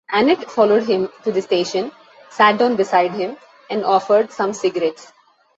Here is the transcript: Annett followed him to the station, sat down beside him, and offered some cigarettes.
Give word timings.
Annett 0.11 0.49
followed 0.49 0.87
him 0.87 1.09
to 1.23 1.31
the 1.31 1.43
station, 1.43 1.91
sat 2.31 2.57
down 2.57 2.75
beside 2.75 3.11
him, 3.11 3.37
and 3.69 3.85
offered 3.85 4.31
some 4.31 4.51
cigarettes. 4.51 5.13